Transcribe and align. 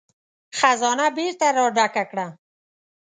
خزانه 0.57 1.07
بېرته 1.17 1.47
را 1.57 1.65
ډکه 1.75 2.03
کړه. 2.11 2.27